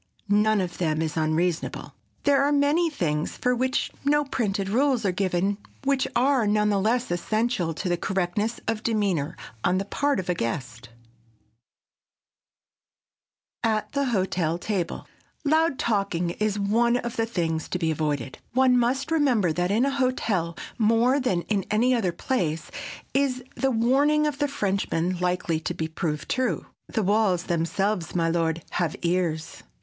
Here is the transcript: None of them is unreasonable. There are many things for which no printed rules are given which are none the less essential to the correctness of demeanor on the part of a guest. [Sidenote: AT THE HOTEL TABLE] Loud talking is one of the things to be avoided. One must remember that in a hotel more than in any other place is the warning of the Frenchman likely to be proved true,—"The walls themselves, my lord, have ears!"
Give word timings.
None 0.29 0.61
of 0.61 0.79
them 0.79 0.99
is 0.99 1.15
unreasonable. 1.15 1.93
There 2.23 2.41
are 2.41 2.51
many 2.51 2.89
things 2.89 3.37
for 3.37 3.53
which 3.53 3.91
no 4.03 4.23
printed 4.25 4.67
rules 4.67 5.05
are 5.05 5.11
given 5.11 5.59
which 5.83 6.07
are 6.15 6.47
none 6.47 6.69
the 6.69 6.79
less 6.79 7.11
essential 7.11 7.71
to 7.75 7.87
the 7.87 7.97
correctness 7.97 8.59
of 8.67 8.81
demeanor 8.81 9.37
on 9.63 9.77
the 9.77 9.85
part 9.85 10.19
of 10.19 10.27
a 10.27 10.33
guest. 10.33 10.89
[Sidenote: 13.63 13.77
AT 13.77 13.91
THE 13.91 14.05
HOTEL 14.05 14.57
TABLE] 14.57 15.07
Loud 15.45 15.77
talking 15.77 16.31
is 16.31 16.57
one 16.57 16.97
of 16.97 17.15
the 17.15 17.27
things 17.27 17.69
to 17.69 17.77
be 17.77 17.91
avoided. 17.91 18.39
One 18.53 18.75
must 18.79 19.11
remember 19.11 19.53
that 19.53 19.69
in 19.69 19.85
a 19.85 19.91
hotel 19.91 20.57
more 20.79 21.19
than 21.19 21.43
in 21.43 21.63
any 21.69 21.93
other 21.93 22.11
place 22.11 22.71
is 23.13 23.43
the 23.53 23.69
warning 23.69 24.25
of 24.25 24.39
the 24.39 24.47
Frenchman 24.47 25.19
likely 25.19 25.59
to 25.59 25.75
be 25.75 25.87
proved 25.87 26.27
true,—"The 26.31 27.03
walls 27.03 27.43
themselves, 27.43 28.15
my 28.15 28.29
lord, 28.31 28.63
have 28.71 28.95
ears!" 29.03 29.61